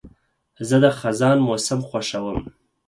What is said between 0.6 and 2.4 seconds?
زه د خزان موسم خوښوم.